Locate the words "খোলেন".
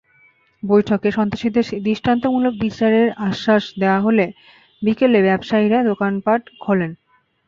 6.59-6.91